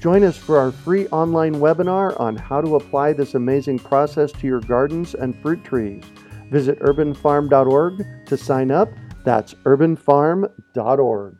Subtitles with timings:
[0.00, 4.46] Join us for our free online webinar on how to apply this amazing process to
[4.46, 6.04] your gardens and fruit trees.
[6.52, 8.88] Visit urbanfarm.org to sign up.
[9.24, 11.38] That's urbanfarm.org.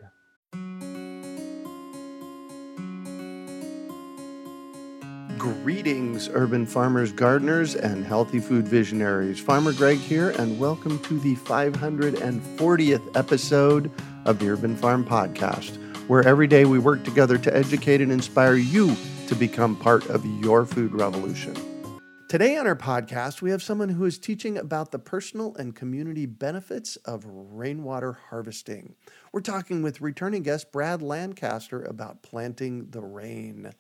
[5.39, 9.39] Greetings, urban farmers, gardeners, and healthy food visionaries.
[9.39, 13.91] Farmer Greg here, and welcome to the 540th episode
[14.25, 18.57] of the Urban Farm Podcast, where every day we work together to educate and inspire
[18.57, 18.97] you
[19.29, 21.55] to become part of your food revolution.
[22.29, 26.27] Today on our podcast, we have someone who is teaching about the personal and community
[26.27, 28.97] benefits of rainwater harvesting.
[29.33, 33.73] We're talking with returning guest Brad Lancaster about planting the rain.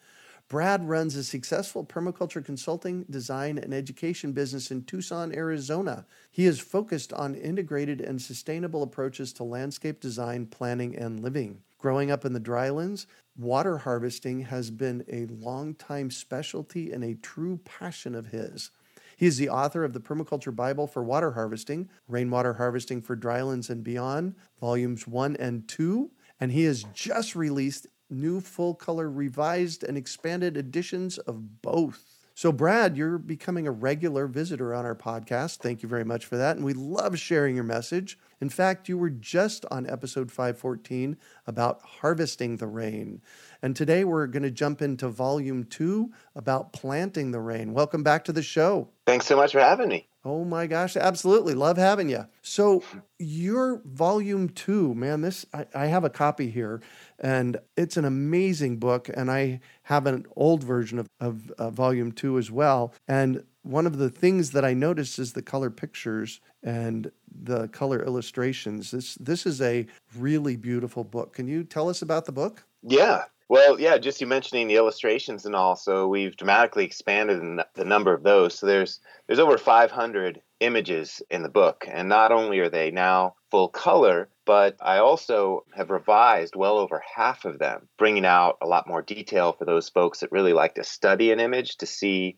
[0.48, 6.06] Brad runs a successful permaculture consulting, design, and education business in Tucson, Arizona.
[6.30, 11.60] He is focused on integrated and sustainable approaches to landscape design, planning, and living.
[11.78, 17.60] Growing up in the drylands, water harvesting has been a long-time specialty and a true
[17.64, 18.72] passion of his.
[19.16, 23.70] He is the author of the Permaculture Bible for Water Harvesting, Rainwater Harvesting for Drylands
[23.70, 29.84] and Beyond, Volumes 1 and 2, and he has just released new full color revised
[29.84, 32.17] and expanded editions of both.
[32.38, 35.56] So, Brad, you're becoming a regular visitor on our podcast.
[35.56, 36.54] Thank you very much for that.
[36.54, 38.16] And we love sharing your message.
[38.40, 41.16] In fact, you were just on episode 514
[41.48, 43.22] about harvesting the rain.
[43.60, 47.74] And today we're going to jump into volume two about planting the rain.
[47.74, 48.88] Welcome back to the show.
[49.04, 50.06] Thanks so much for having me.
[50.24, 51.54] Oh my gosh, absolutely.
[51.54, 52.26] Love having you.
[52.42, 52.82] So,
[53.18, 56.82] your volume two, man, this, I, I, have a copy here,
[57.20, 59.08] and it's an amazing book.
[59.14, 62.92] And I have an old version of, of uh, volume two as well.
[63.06, 67.10] And one of the things that I noticed is the color pictures and
[67.42, 68.90] the color illustrations.
[68.90, 71.34] This, this is a really beautiful book.
[71.34, 72.64] Can you tell us about the book?
[72.82, 75.74] Yeah, well, yeah, just you mentioning the illustrations and all.
[75.74, 77.40] So we've dramatically expanded
[77.74, 78.58] the number of those.
[78.58, 83.36] So there's there's over 500 images in the book, and not only are they now
[83.50, 88.66] full color, but I also have revised well over half of them, bringing out a
[88.66, 92.36] lot more detail for those folks that really like to study an image to see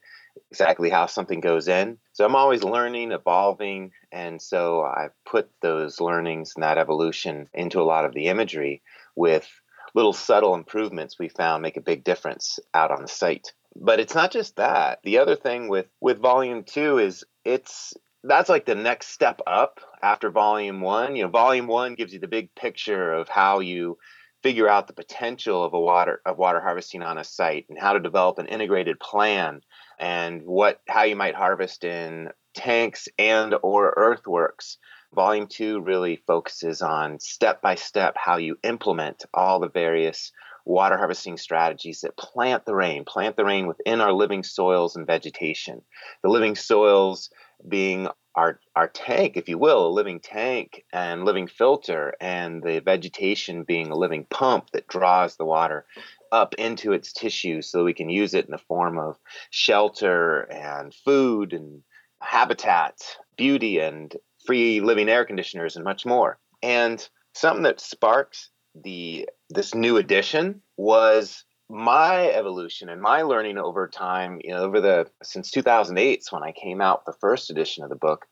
[0.50, 1.98] exactly how something goes in.
[2.12, 7.80] So I'm always learning, evolving, and so I've put those learnings and that evolution into
[7.80, 8.82] a lot of the imagery
[9.16, 9.48] with
[9.94, 13.52] little subtle improvements we found make a big difference out on the site.
[13.76, 15.00] But it's not just that.
[15.04, 19.80] The other thing with with volume 2 is it's that's like the next step up
[20.02, 21.16] after volume 1.
[21.16, 23.96] You know, volume 1 gives you the big picture of how you
[24.42, 27.92] figure out the potential of a water of water harvesting on a site and how
[27.92, 29.60] to develop an integrated plan
[29.98, 34.78] and what how you might harvest in tanks and or earthworks
[35.14, 40.30] Volume two really focuses on step by step how you implement all the various
[40.64, 45.06] water harvesting strategies that plant the rain, plant the rain within our living soils and
[45.06, 45.82] vegetation.
[46.22, 47.30] The living soils
[47.66, 52.80] being our, our tank, if you will, a living tank and living filter, and the
[52.80, 55.86] vegetation being a living pump that draws the water
[56.30, 59.18] up into its tissue so we can use it in the form of
[59.50, 61.82] shelter and food and
[62.20, 63.00] habitat,
[63.36, 64.14] beauty and
[64.46, 66.38] free living air conditioners, and much more.
[66.62, 73.88] And something that sparked the this new edition was my evolution and my learning over
[73.88, 77.90] time, you know, over the since 2008 when I came out the first edition of
[77.90, 78.26] the book,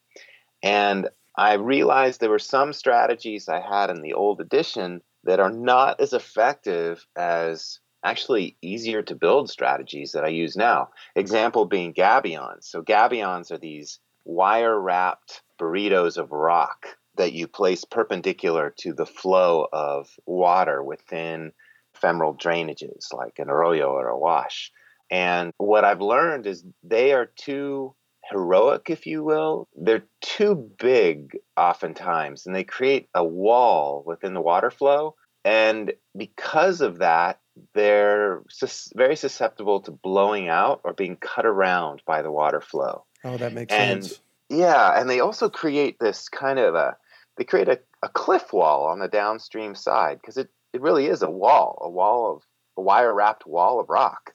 [0.62, 5.52] and I realized there were some strategies I had in the old edition that are
[5.52, 10.88] not as effective as actually easier to build strategies that I use now.
[11.14, 12.64] Example being gabions.
[12.64, 16.86] So gabions are these wire wrapped burritos of rock
[17.16, 21.50] that you place perpendicular to the flow of water within
[21.94, 24.70] ephemeral drainages like an arroyo or a wash.
[25.10, 27.94] And what I've learned is they are too
[28.30, 29.66] heroic, if you will.
[29.74, 35.14] They're too big oftentimes, and they create a wall within the water flow.
[35.44, 37.40] And because of that,
[37.74, 43.06] they're sus- very susceptible to blowing out or being cut around by the water flow.
[43.24, 44.20] Oh, that makes and, sense.
[44.48, 46.96] Yeah, and they also create this kind of a
[47.36, 51.22] they create a, a cliff wall on the downstream side because it, it really is
[51.22, 52.42] a wall, a wall of
[52.76, 54.32] a wire wrapped wall of rock.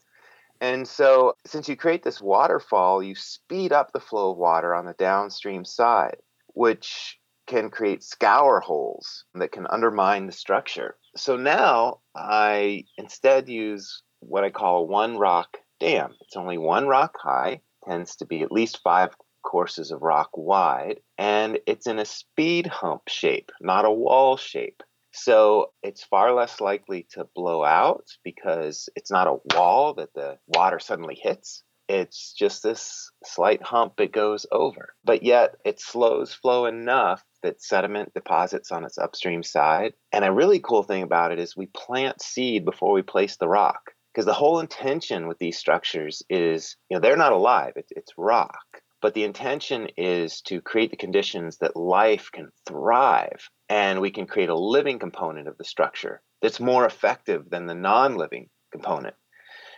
[0.62, 4.86] And so, since you create this waterfall, you speed up the flow of water on
[4.86, 6.18] the downstream side,
[6.54, 10.96] which can create scour holes that can undermine the structure.
[11.16, 16.16] So now I instead use what I call a one rock dam.
[16.22, 19.10] It's only one rock high, tends to be at least five
[19.44, 24.82] courses of rock wide, and it's in a speed hump shape, not a wall shape.
[25.14, 30.40] So it's far less likely to blow out because it's not a wall that the
[30.48, 31.64] water suddenly hits.
[31.88, 34.96] It's just this slight hump it goes over.
[35.04, 39.94] But yet it slows flow enough that sediment deposits on its upstream side.
[40.12, 43.50] And a really cool thing about it is we plant seed before we place the
[43.50, 43.92] rock.
[44.14, 48.14] Because the whole intention with these structures is, you know, they're not alive, it's, it's
[48.18, 48.82] rock.
[49.02, 54.28] But the intention is to create the conditions that life can thrive and we can
[54.28, 59.16] create a living component of the structure that's more effective than the non living component.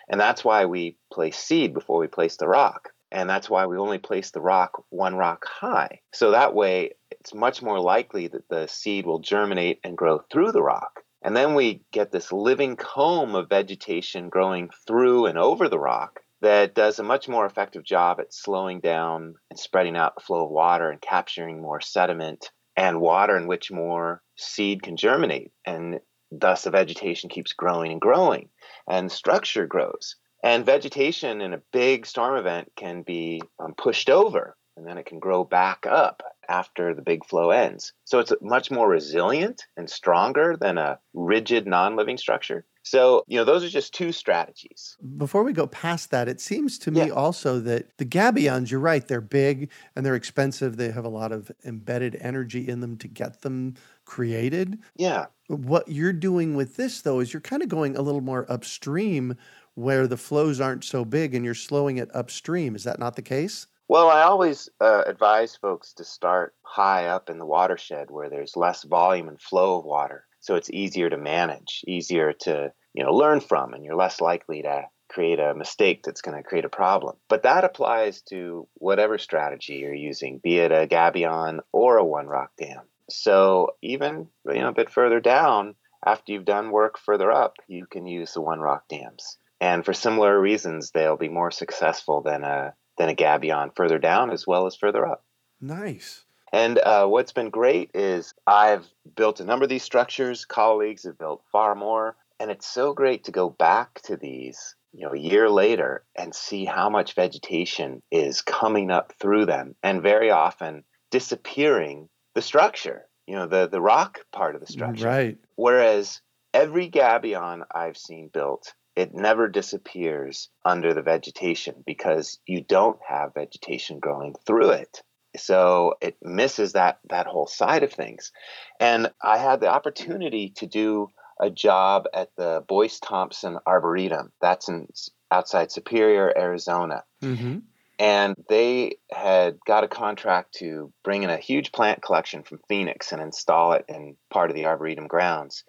[0.10, 2.90] And that's why we place seed before we place the rock.
[3.12, 6.02] And that's why we only place the rock one rock high.
[6.14, 10.52] So that way, it's much more likely that the seed will germinate and grow through
[10.52, 11.05] the rock.
[11.26, 16.20] And then we get this living comb of vegetation growing through and over the rock
[16.42, 20.46] that does a much more effective job at slowing down and spreading out the flow
[20.46, 25.52] of water and capturing more sediment and water in which more seed can germinate.
[25.66, 26.00] And
[26.30, 28.50] thus the vegetation keeps growing and growing
[28.88, 30.18] and structure grows.
[30.44, 35.08] And vegetation in a big storm event can be um, pushed over and then it
[35.08, 37.94] can grow back up after the big flow ends.
[38.04, 42.66] So it's much more resilient and stronger than a rigid non living structure.
[42.86, 44.96] So, you know, those are just two strategies.
[45.18, 47.14] Before we go past that, it seems to me yeah.
[47.14, 50.78] also that the gabions, you're right, they're big and they're expensive.
[50.78, 53.74] They have a lot of embedded energy in them to get them
[54.06, 54.78] created.
[54.96, 55.26] Yeah.
[55.48, 59.36] What you're doing with this, though, is you're kind of going a little more upstream
[59.74, 62.76] where the flows aren't so big and you're slowing it upstream.
[62.76, 63.66] Is that not the case?
[63.88, 68.58] Well, I always uh, advise folks to start high up in the watershed where there's
[68.58, 73.12] less volume and flow of water so it's easier to manage, easier to you know
[73.12, 76.70] learn from, and you're less likely to create a mistake that's going to create a
[76.70, 77.16] problem.
[77.30, 82.28] But that applies to whatever strategy you're using, be it a gabion or a one
[82.28, 82.82] rock dam.
[83.10, 85.74] So even you know a bit further down,
[86.06, 89.40] after you've done work further up, you can use the one rock dams.
[89.60, 94.32] And for similar reasons, they'll be more successful than a than a gabion further down
[94.32, 95.24] as well as further up.
[95.62, 96.26] Nice.
[96.52, 100.46] And uh, what's been great is I've built a number of these structures.
[100.46, 102.16] Colleagues have built far more.
[102.40, 106.34] And it's so great to go back to these, you know, a year later and
[106.36, 113.06] see how much vegetation is coming up through them and very often disappearing the structure,
[113.28, 115.06] you know, the, the rock part of the structure.
[115.06, 115.38] Right.
[115.56, 116.22] Whereas
[116.54, 123.34] every gabion I've seen built, it never disappears under the vegetation because you don't have
[123.34, 125.02] vegetation growing through it.
[125.38, 128.32] So it misses that that whole side of things.
[128.80, 134.32] And i had the opportunity to do a job at the boyce thompson arboretum.
[134.42, 134.88] That's in
[135.30, 137.04] outside superior arizona.
[137.22, 137.60] Mm-hmm.
[137.98, 143.12] and they had got a contract to bring in a huge plant collection from phoenix
[143.12, 145.64] and install it in part of the arboretum grounds.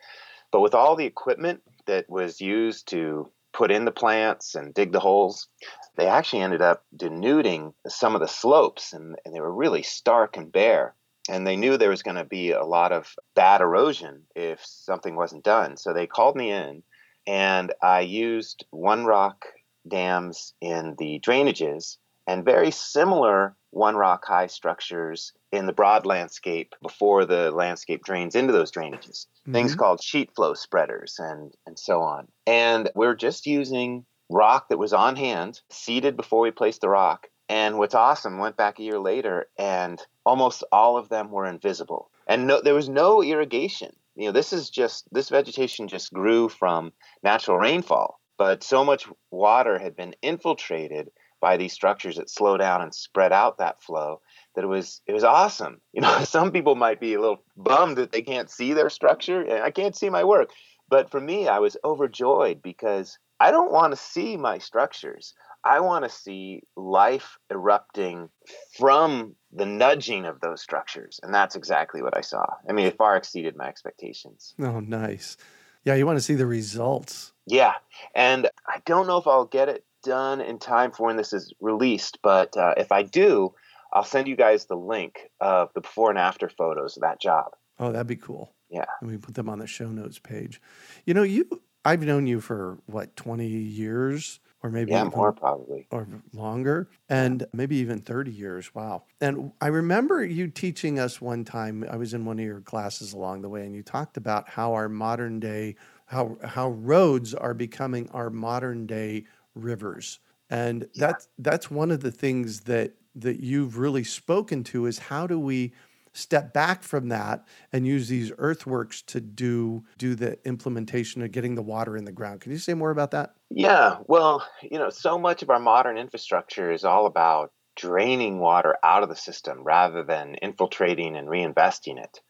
[0.52, 4.92] But with all the equipment that was used to put in the plants and dig
[4.92, 5.48] the holes
[5.96, 10.36] they actually ended up denuding some of the slopes and, and they were really stark
[10.36, 10.94] and bare.
[11.28, 15.16] And they knew there was going to be a lot of bad erosion if something
[15.16, 15.76] wasn't done.
[15.76, 16.82] So they called me in
[17.26, 19.46] and I used one rock
[19.88, 26.74] dams in the drainages and very similar one rock high structures in the broad landscape
[26.82, 29.26] before the landscape drains into those drainages.
[29.26, 29.52] Mm-hmm.
[29.52, 32.28] Things called sheet flow spreaders and, and so on.
[32.46, 37.26] And we're just using rock that was on hand, seeded before we placed the rock.
[37.48, 42.10] And what's awesome, went back a year later, and almost all of them were invisible.
[42.26, 43.94] And no, there was no irrigation.
[44.16, 46.92] You know, this is just this vegetation just grew from
[47.22, 51.10] natural rainfall, but so much water had been infiltrated
[51.46, 54.20] by these structures that slow down and spread out that flow
[54.56, 55.80] that it was it was awesome.
[55.92, 59.42] You know, some people might be a little bummed that they can't see their structure.
[59.42, 60.50] and I can't see my work.
[60.88, 65.34] But for me, I was overjoyed because I don't want to see my structures.
[65.62, 68.28] I want to see life erupting
[68.76, 71.20] from the nudging of those structures.
[71.22, 72.44] And that's exactly what I saw.
[72.68, 74.52] I mean, it far exceeded my expectations.
[74.58, 75.36] Oh, nice.
[75.84, 77.32] Yeah, you want to see the results.
[77.46, 77.74] Yeah.
[78.16, 81.52] And I don't know if I'll get it done in time for when this is
[81.60, 83.54] released, but uh, if I do,
[83.92, 87.52] I'll send you guys the link of the before and after photos of that job.
[87.78, 88.52] Oh, that'd be cool.
[88.70, 88.86] Yeah.
[89.00, 90.60] And we put them on the show notes page.
[91.04, 95.86] You know, you I've known you for what, 20 years or maybe yeah, more probably,
[95.92, 98.74] or longer, and maybe even 30 years.
[98.74, 99.04] Wow.
[99.20, 103.12] And I remember you teaching us one time, I was in one of your classes
[103.12, 107.54] along the way, and you talked about how our modern day, how, how roads are
[107.54, 110.20] becoming our modern day rivers.
[110.48, 111.08] And Yeah.
[111.08, 115.40] that's, that's one of the things that, that you've really spoken to is how do
[115.40, 115.72] we
[116.12, 121.54] step back from that and use these earthworks to do do the implementation of getting
[121.54, 122.40] the water in the ground.
[122.40, 123.34] Can you say more about that?
[123.50, 128.76] Yeah, well, you know, so much of our modern infrastructure is all about draining water
[128.82, 132.20] out of the system rather than infiltrating and reinvesting it.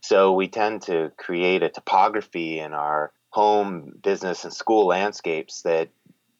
[0.00, 5.90] So we tend to create a topography in our home, business, and school landscapes that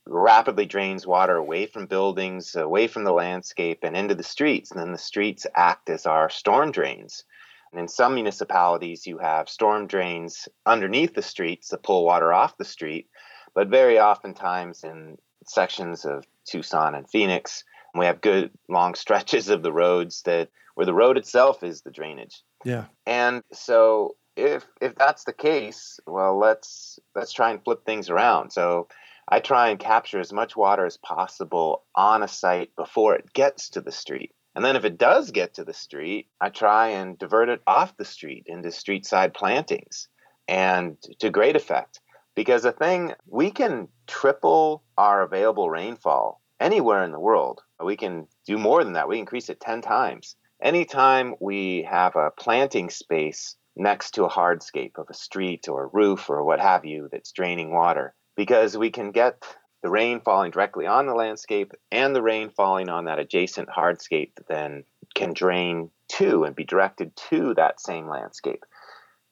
[0.07, 4.71] rapidly drains water away from buildings, away from the landscape, and into the streets.
[4.71, 7.25] And then the streets act as our storm drains.
[7.73, 12.57] And in some municipalities, you have storm drains underneath the streets that pull water off
[12.57, 13.09] the street.
[13.55, 19.63] But very oftentimes in sections of Tucson and Phoenix, we have good long stretches of
[19.63, 22.43] the roads that where the road itself is the drainage.
[22.65, 22.85] Yeah.
[23.07, 28.51] And so if if that's the case, well let's let's try and flip things around.
[28.51, 28.89] So
[29.29, 33.71] I try and capture as much water as possible on a site before it gets
[33.71, 34.33] to the street.
[34.55, 37.97] And then if it does get to the street, I try and divert it off
[37.97, 40.09] the street into street side plantings
[40.49, 42.01] and to great effect.
[42.35, 47.63] Because the thing, we can triple our available rainfall anywhere in the world.
[47.83, 49.09] We can do more than that.
[49.09, 50.37] We increase it 10 times.
[50.63, 55.91] Anytime we have a planting space next to a hardscape of a street or a
[55.93, 59.43] roof or what have you that's draining water, because we can get
[59.83, 64.33] the rain falling directly on the landscape and the rain falling on that adjacent hardscape
[64.49, 68.65] then can drain to and be directed to that same landscape.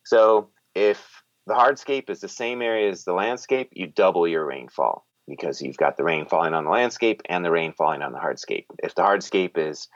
[0.04, 5.06] So if the hardscape is the same area as the landscape, you double your rainfall
[5.26, 8.18] because you've got the rain falling on the landscape and the rain falling on the
[8.18, 8.66] hardscape.
[8.82, 9.88] If the hardscape is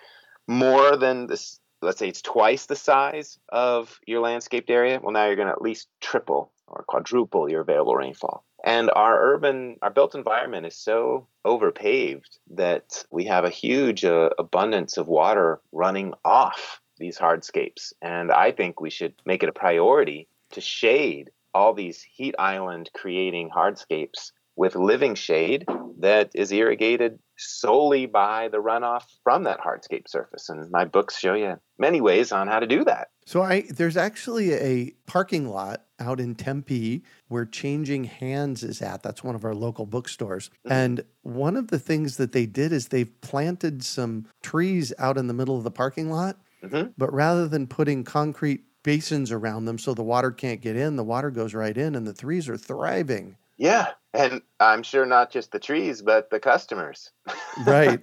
[0.47, 5.27] more than this, let's say it's twice the size of your landscaped area, well, now
[5.27, 8.45] you're going to at least triple or quadruple your available rainfall.
[8.65, 14.31] And our urban, our built environment is so overpaved that we have a huge uh,
[14.39, 17.93] abundance of water running off these hardscapes.
[18.03, 22.91] And I think we should make it a priority to shade all these heat island
[22.95, 25.65] creating hardscapes with living shade
[26.01, 30.49] that is irrigated solely by the runoff from that hardscape surface.
[30.49, 33.09] And my books show you many ways on how to do that.
[33.25, 39.03] So I there's actually a parking lot out in Tempe where Changing Hands is at.
[39.03, 40.51] That's one of our local bookstores.
[40.67, 40.71] Mhm.
[40.71, 45.27] And one of the things that they did is they've planted some trees out in
[45.27, 46.93] the middle of the parking lot, Mhm.
[46.97, 51.05] but rather than putting concrete basins around them so the water can't get in, the
[51.05, 53.37] water goes right in and the trees are thriving.
[53.57, 53.89] Yeah.
[54.15, 57.11] And I'm sure not just the trees, but the customers.
[57.67, 58.01] Right.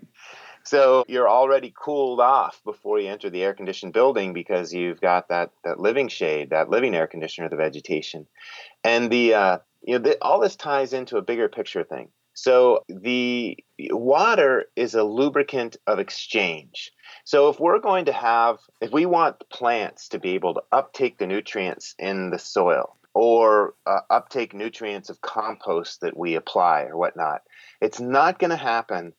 [0.66, 5.30] So you're already cooled off before you enter the air conditioned building because you've got
[5.30, 8.26] that, that living shade, that living air conditioner, the vegetation.
[8.84, 12.10] And the, uh, you know, the, all this ties into a bigger picture thing.
[12.34, 16.92] So the water is a lubricant of exchange.
[17.24, 21.18] So if we're going to have, if we want plants to be able to uptake
[21.18, 26.98] the nutrients in the soil or uh, uptake nutrients of compost that we apply or
[26.98, 27.44] whatnot,
[27.80, 29.14] it's not going to happen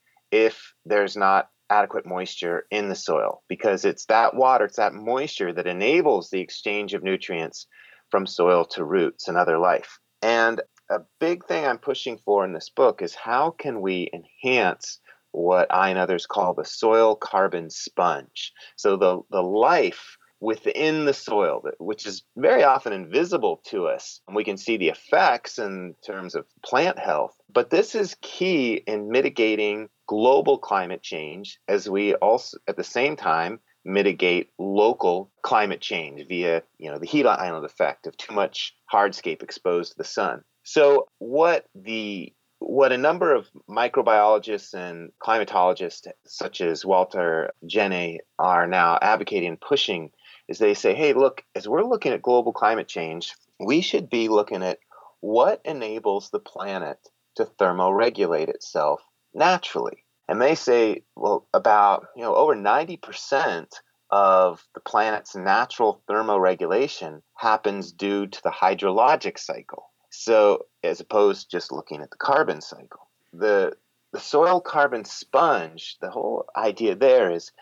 [0.45, 5.53] if there's not adequate moisture in the soil because it's that water, it's that moisture
[5.53, 7.67] that enables the exchange of nutrients
[8.11, 9.99] from soil to roots and other life.
[10.23, 15.01] And a big thing I'm pushing for in this book is how can we enhance
[15.33, 18.53] what I and others call the soil carbon sponge.
[18.77, 24.21] So the, the life within the soil, which is very often invisible to us.
[24.27, 27.35] And we can see the effects in terms of plant health.
[27.53, 33.17] But this is key in mitigating global climate change as we also, at the same
[33.17, 38.75] time, mitigate local climate change via, you know, the heat island effect of too much
[38.93, 40.43] hardscape exposed to the sun.
[40.65, 48.67] So what the what a number of microbiologists and climatologists such as Walter Jehne are
[48.67, 50.11] now advocating and pushing
[50.49, 54.29] is they say, hey, look, as we're looking at global climate change, we should be
[54.29, 54.79] looking at
[55.21, 56.99] what enables the planet
[57.37, 59.01] to thermoregulate itself
[59.37, 60.05] naturally.
[60.29, 63.67] And they say, well, about, you know, over 90%
[64.11, 69.91] of the planet's natural thermoregulation happens due to the hydrologic cycle.
[70.11, 73.77] So, as opposed to just looking at the carbon cycle, the
[74.13, 77.53] the soil carbon sponge, the whole idea there is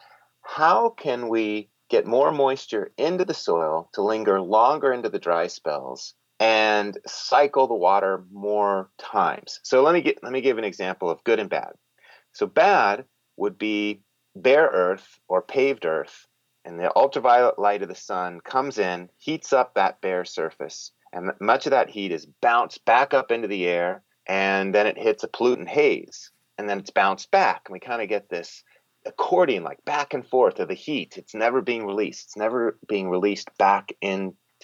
[0.42, 5.48] how can we get more moisture into the soil to linger longer into the dry
[5.48, 9.60] spells and cycle the water more times.
[9.62, 11.72] So let me get let me give an example of good and bad.
[12.32, 13.04] So bad
[13.36, 14.02] would be
[14.36, 16.26] bare earth or paved earth,
[16.64, 21.32] and the ultraviolet light of the sun comes in, heats up that bare surface, and
[21.40, 25.22] much of that heat is bounced back up into the air, and then it hits
[25.22, 28.64] a pollutant haze, and then it's bounced back, and we kind of get this
[29.06, 31.16] accordion like back and forth of the heat.
[31.16, 32.28] It's never being released.
[32.28, 33.92] It's never being released back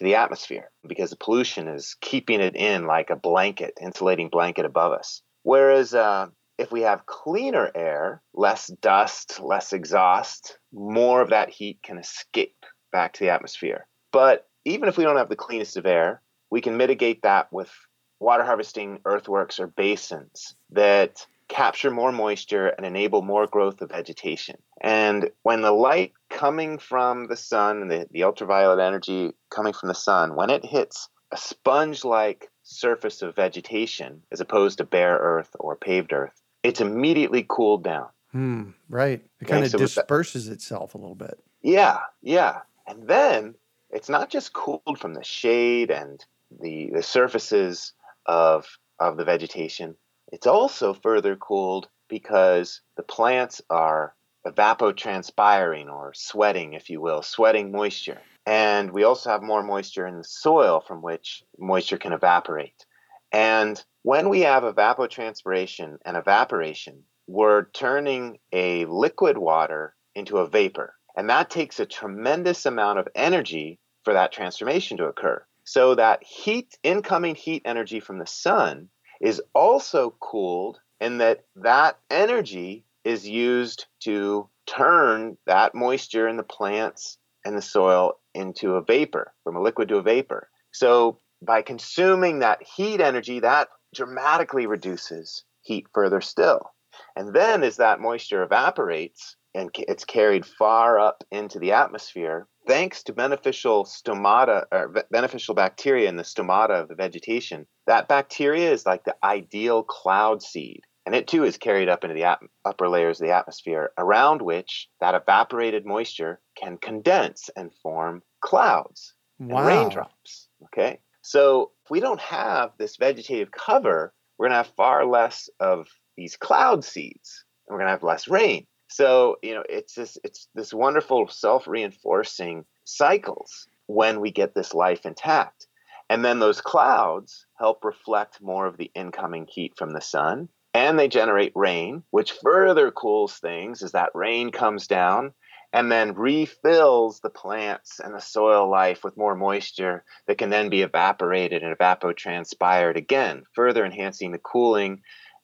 [0.00, 4.64] into the atmosphere because the pollution is keeping it in like a blanket, insulating blanket
[4.64, 5.22] above us.
[5.42, 6.28] Whereas uh,
[6.58, 12.64] if we have cleaner air, less dust, less exhaust, more of that heat can escape
[12.92, 13.86] back to the atmosphere.
[14.12, 17.70] But even if we don't have the cleanest of air, we can mitigate that with
[18.18, 24.56] water harvesting earthworks or basins that capture more moisture and enable more growth of vegetation.
[24.80, 29.94] And when the light coming from the sun, the, the ultraviolet energy coming from the
[29.94, 35.50] sun, when it hits a sponge like surface of vegetation as opposed to bare earth
[35.58, 38.08] or paved earth, it's immediately cooled down.
[38.30, 39.22] Hmm, right.
[39.40, 41.38] It kind of so disperses that, itself a little bit.
[41.62, 42.60] Yeah, yeah.
[42.86, 43.56] And then
[43.90, 46.24] it's not just cooled from the shade and
[46.60, 47.92] the the surfaces
[48.26, 48.66] of
[49.00, 49.96] of the vegetation.
[50.32, 54.14] It's also further cooled because the plants are
[54.46, 58.20] evapotranspiring or sweating, if you will, sweating moisture.
[58.46, 62.86] And we also have more moisture in the soil from which moisture can evaporate.
[63.32, 70.94] And when we have evapotranspiration and evaporation, we're turning a liquid water into a vapor.
[71.16, 75.44] And that takes a tremendous amount of energy for that transformation to occur.
[75.64, 78.88] So that heat, incoming heat energy from the sun
[79.20, 86.42] is also cooled and that that energy is used to turn that moisture in the
[86.42, 90.48] plants and the soil into a vapor, from a liquid to a vapor.
[90.72, 96.70] So by consuming that heat energy, that dramatically reduces heat further still.
[97.16, 103.02] And then as that moisture evaporates and it's carried far up into the atmosphere, thanks
[103.04, 108.86] to beneficial stomata or beneficial bacteria in the stomata of the vegetation, that bacteria is
[108.86, 110.82] like the ideal cloud seed.
[111.06, 114.42] And it too is carried up into the at- upper layers of the atmosphere, around
[114.42, 119.58] which that evaporated moisture can condense and form clouds wow.
[119.58, 120.46] and raindrops.
[120.66, 121.00] Okay.
[121.22, 125.88] So if we don't have this vegetative cover, we're going to have far less of
[126.16, 128.68] these cloud seeds and we're going to have less rain.
[128.88, 135.04] So, you know, it's this it's this wonderful self-reinforcing cycles when we get this life
[135.04, 135.66] intact.
[136.10, 140.98] And then those clouds help reflect more of the incoming heat from the sun and
[140.98, 145.34] they generate rain, which further cools things as that rain comes down
[145.72, 150.68] and then refills the plants and the soil life with more moisture that can then
[150.68, 155.02] be evaporated and evapotranspired again, further enhancing the cooling,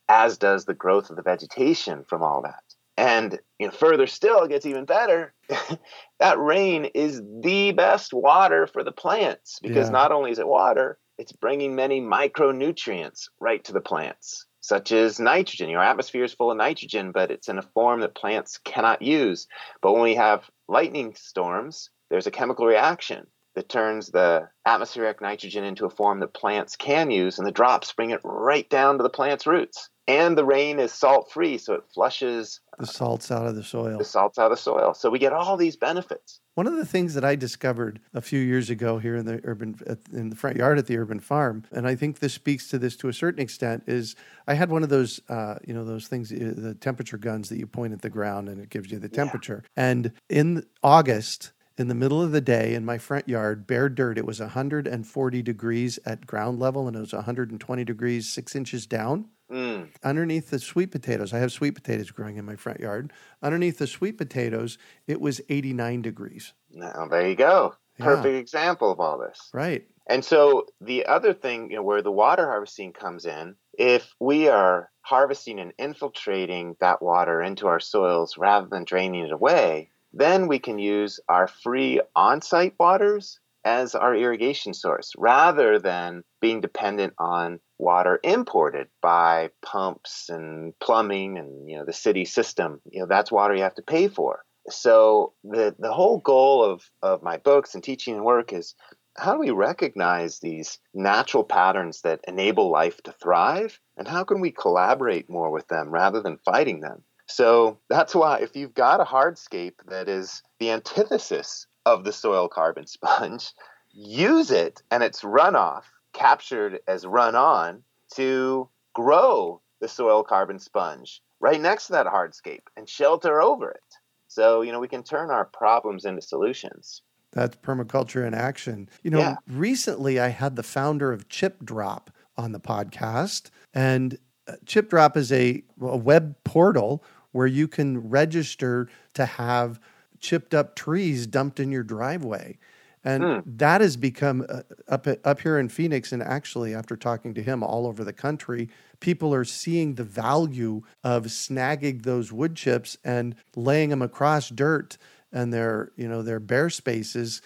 [0.08, 2.64] as does the growth of the vegetation from all that.
[2.96, 5.32] And you know, further still, it gets even better.
[6.20, 9.92] that rain is the best water for the plants because yeah.
[9.92, 15.20] not only is it water, it's bringing many micronutrients right to the plants such as
[15.20, 15.70] nitrogen.
[15.70, 19.46] Your atmosphere is full of nitrogen, but it's in a form that plants cannot use.
[19.80, 25.62] But when we have lightning storms, there's a chemical reaction that turns the atmospheric nitrogen
[25.62, 29.04] into a form that plants can use, and the drops bring it right down to
[29.04, 29.88] the plant's roots.
[30.08, 33.98] And the rain is salt free, so it flushes the salts out of the soil.
[33.98, 34.94] The salts out of the soil.
[34.94, 36.40] So we get all these benefits.
[36.54, 39.78] One of the things that I discovered a few years ago here in the urban
[40.12, 42.96] in the front yard at the urban farm, and I think this speaks to this
[42.96, 44.14] to a certain extent, is
[44.46, 47.58] I had one of those uh, you know those things uh, the temperature guns that
[47.58, 49.64] you point at the ground and it gives you the temperature.
[49.76, 49.88] Yeah.
[49.88, 54.18] And in August, in the middle of the day in my front yard, bare dirt.
[54.18, 59.28] It was 140 degrees at ground level and it was 120 degrees six inches down.
[59.50, 59.88] Mm.
[60.02, 63.12] Underneath the sweet potatoes, I have sweet potatoes growing in my front yard.
[63.42, 66.52] Underneath the sweet potatoes, it was 89 degrees.
[66.72, 67.74] Now, there you go.
[67.98, 68.40] Perfect yeah.
[68.40, 69.50] example of all this.
[69.52, 69.86] Right.
[70.08, 74.48] And so the other thing, you know, where the water harvesting comes in, if we
[74.48, 80.48] are harvesting and infiltrating that water into our soils rather than draining it away, then
[80.48, 86.60] we can use our free on site waters as our irrigation source rather than being
[86.60, 93.00] dependent on water imported by pumps and plumbing and you know the city system you
[93.00, 94.44] know that's water you have to pay for.
[94.68, 98.74] So the the whole goal of of my books and teaching and work is
[99.18, 103.80] how do we recognize these natural patterns that enable life to thrive?
[103.96, 107.02] And how can we collaborate more with them rather than fighting them?
[107.26, 112.48] So that's why if you've got a hardscape that is the antithesis of the soil
[112.48, 113.52] carbon sponge
[113.92, 115.84] use it and its runoff
[116.16, 117.82] captured as run on
[118.14, 123.80] to grow the soil carbon sponge right next to that hardscape and shelter over it.
[124.28, 127.02] So, you know, we can turn our problems into solutions.
[127.32, 128.88] That's permaculture in action.
[129.02, 129.36] You know, yeah.
[129.48, 135.16] recently I had the founder of Chip Drop on the podcast, and uh, Chip Drop
[135.16, 139.78] is a, a web portal where you can register to have
[140.18, 142.58] chipped up trees dumped in your driveway.
[143.06, 143.42] And mm.
[143.58, 147.62] that has become uh, up up here in Phoenix, and actually, after talking to him
[147.62, 153.36] all over the country, people are seeing the value of snagging those wood chips and
[153.54, 154.98] laying them across dirt
[155.32, 157.42] and their you know their bare spaces.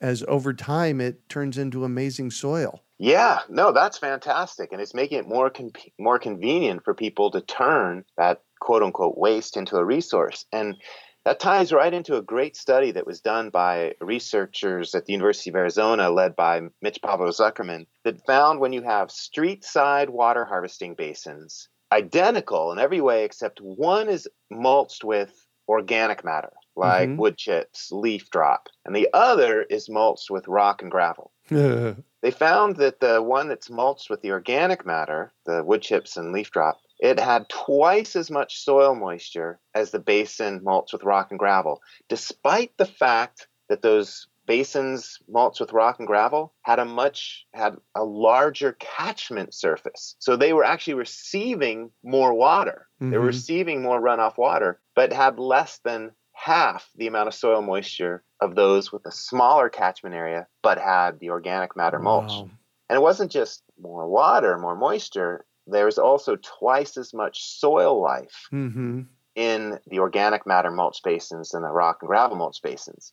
[0.00, 2.82] As over time, it turns into amazing soil.
[2.98, 7.40] Yeah, no, that's fantastic, and it's making it more con- more convenient for people to
[7.40, 10.44] turn that quote unquote waste into a resource.
[10.50, 10.76] And
[11.24, 15.50] that ties right into a great study that was done by researchers at the University
[15.50, 20.94] of Arizona, led by Mitch Pavao-Zuckerman, that found when you have street side water harvesting
[20.94, 27.18] basins, identical in every way except one is mulched with organic matter, like mm-hmm.
[27.18, 31.32] wood chips, leaf drop, and the other is mulched with rock and gravel.
[32.22, 36.32] they found that the one that's mulched with the organic matter, the wood chips and
[36.32, 41.30] leaf drop, it had twice as much soil moisture as the basin mulched with rock
[41.30, 46.84] and gravel, despite the fact that those basins mulched with rock and gravel had a
[46.84, 53.10] much had a larger catchment surface so they were actually receiving more water mm-hmm.
[53.10, 53.28] they were mm-hmm.
[53.28, 56.10] receiving more runoff water but had less than
[56.44, 61.18] half the amount of soil moisture of those with a smaller catchment area but had
[61.20, 62.50] the organic matter mulch wow.
[62.88, 68.00] and it wasn't just more water more moisture there was also twice as much soil
[68.00, 69.02] life mm-hmm.
[69.34, 73.12] in the organic matter mulch basins than the rock and gravel mulch basins.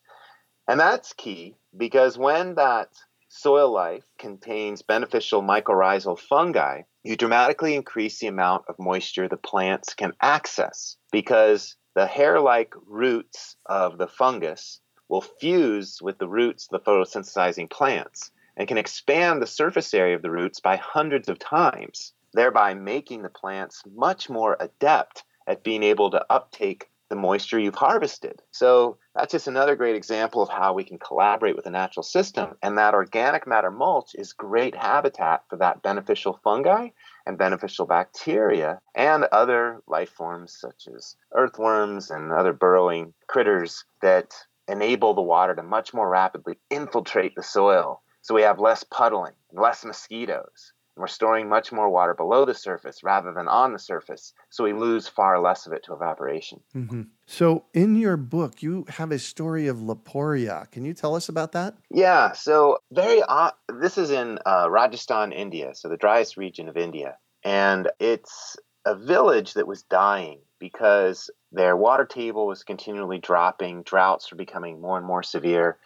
[0.67, 2.89] And that's key because when that
[3.29, 9.93] soil life contains beneficial mycorrhizal fungi, you dramatically increase the amount of moisture the plants
[9.93, 16.67] can access because the hair like roots of the fungus will fuse with the roots
[16.71, 21.27] of the photosynthesizing plants and can expand the surface area of the roots by hundreds
[21.27, 27.15] of times thereby making the plants much more adept at being able to uptake the
[27.17, 28.41] moisture you've harvested.
[28.51, 32.55] So that's just another great example of how we can collaborate with the natural system.
[32.63, 36.87] And that organic matter mulch is great habitat for that beneficial fungi
[37.25, 44.33] and beneficial bacteria and other life forms such as earthworms and other burrowing critters that
[44.69, 48.01] enable the water to much more rapidly infiltrate the soil.
[48.21, 53.03] So we have less puddling, less mosquitoes, we're storing much more water below the surface
[53.03, 56.59] rather than on the surface, so we lose far less of it to evaporation.
[56.75, 57.03] Mm-hmm.
[57.25, 60.69] So, in your book, you have a story of Laporiya.
[60.71, 61.75] Can you tell us about that?
[61.89, 62.33] Yeah.
[62.33, 63.21] So, very.
[63.27, 68.57] Uh, this is in uh, Rajasthan, India, so the driest region of India, and it's
[68.85, 73.83] a village that was dying because their water table was continually dropping.
[73.83, 75.77] Droughts were becoming more and more severe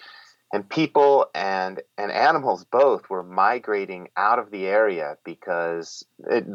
[0.54, 6.46] and people and and animals both were migrating out of the area because it,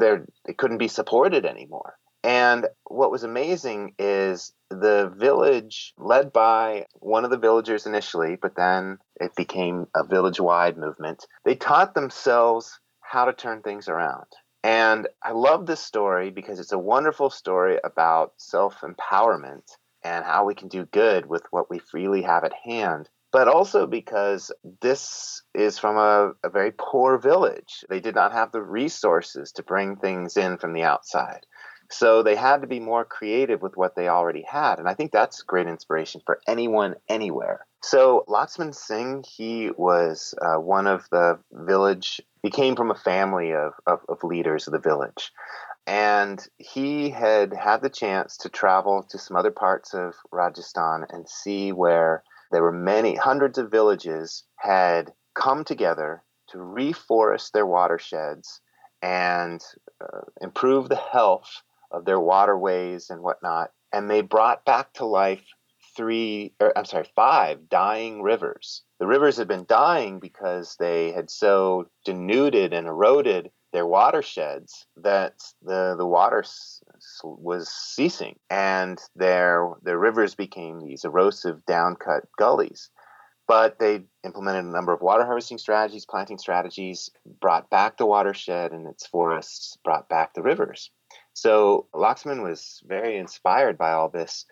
[0.45, 1.95] it couldn't be supported anymore.
[2.23, 8.55] And what was amazing is the village, led by one of the villagers initially, but
[8.55, 14.27] then it became a village wide movement, they taught themselves how to turn things around.
[14.63, 19.63] And I love this story because it's a wonderful story about self empowerment
[20.03, 23.87] and how we can do good with what we freely have at hand but also
[23.87, 27.85] because this is from a, a, very poor village.
[27.89, 31.45] They did not have the resources to bring things in from the outside.
[31.89, 34.79] So they had to be more creative with what they already had.
[34.79, 37.65] And I think that's great inspiration for anyone, anywhere.
[37.83, 43.53] So Laxman Singh, he was uh, one of the village, he came from a family
[43.53, 45.31] of, of, of leaders of the village.
[45.87, 51.27] And he had had the chance to travel to some other parts of Rajasthan and
[51.27, 58.59] see where there were many hundreds of villages had come together to reforest their watersheds
[59.01, 59.61] and
[60.01, 63.71] uh, improve the health of their waterways and whatnot.
[63.93, 65.43] And they brought back to life
[65.95, 68.83] three, or, I'm sorry, five dying rivers.
[68.99, 75.35] The rivers had been dying because they had so denuded and eroded their watersheds that
[75.61, 76.43] the the water
[77.23, 82.89] was ceasing, and their their rivers became these erosive, downcut gullies.
[83.47, 87.09] But they implemented a number of water harvesting strategies, planting strategies,
[87.41, 90.89] brought back the watershed and its forests, brought back the rivers.
[91.33, 94.45] So Laxman was very inspired by all this,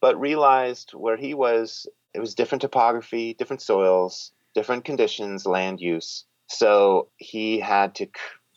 [0.00, 6.24] but realized where he was, it was different topography, different soils, different conditions, land use.
[6.48, 8.08] So he had to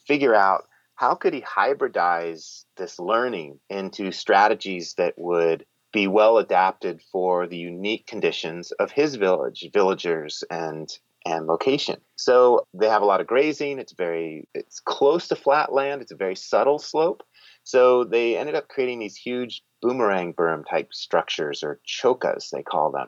[0.08, 7.02] figure out how could he hybridize this learning into strategies that would be well adapted
[7.12, 10.89] for the unique conditions of his village, villagers, and
[11.28, 12.00] and location.
[12.18, 13.80] So they have a lot of grazing.
[13.80, 16.02] It's very it's close to flat land.
[16.02, 17.24] It's a very subtle slope.
[17.63, 22.91] So they ended up creating these huge boomerang berm type structures or chaukas they call
[22.91, 23.08] them